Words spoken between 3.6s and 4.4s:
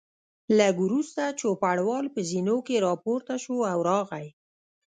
او راغی.